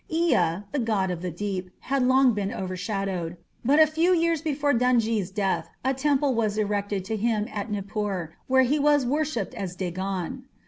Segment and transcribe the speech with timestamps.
[0.09, 4.73] Ea, the god of the deep, had long been overshadowed, but a few years before
[4.73, 9.75] Dungi's death a temple was erected to him at Nippur, where he was worshipped as
[9.77, 10.45] Dagan.